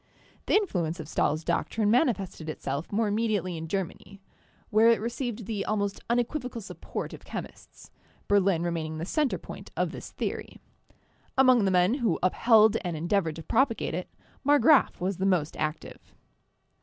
The 0.47 0.55
influence 0.55 0.99
of 0.99 1.07
Stahl's 1.07 1.43
doctrine 1.43 1.91
manifested 1.91 2.49
itself 2.49 2.91
more 2.91 3.07
immediately 3.07 3.55
in 3.55 3.67
Germany, 3.67 4.19
where 4.71 4.87
it 4.89 4.99
received 4.99 5.45
the 5.45 5.63
almost 5.63 5.99
unequivocal 6.09 6.59
support 6.59 7.13
of 7.13 7.23
chemists, 7.23 7.91
Berlin 8.27 8.63
remaining 8.63 8.97
the 8.97 9.05
center 9.05 9.37
point 9.37 9.69
of 9.77 9.91
this 9.91 10.09
theory. 10.09 10.59
Among 11.37 11.65
the 11.65 11.69
men 11.69 11.93
who 11.93 12.17
upheld 12.23 12.77
and 12.83 12.97
endeavored 12.97 13.35
to 13.35 13.43
propagate 13.43 13.93
it, 13.93 14.09
Marggraf 14.43 14.99
was 14.99 15.17
the 15.17 15.25
most 15.27 15.55
active. 15.57 15.99